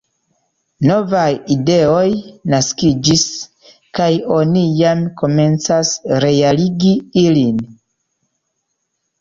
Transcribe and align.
Novaj 0.91 1.25
ideoj 1.55 2.05
naskiĝis 2.53 3.25
kaj 3.99 4.09
oni 4.39 4.65
jam 4.81 5.05
komencas 5.23 5.93
realigi 6.25 6.97
ilin. 7.27 7.63